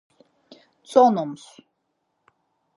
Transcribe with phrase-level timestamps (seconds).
[0.87, 1.45] Tzonums.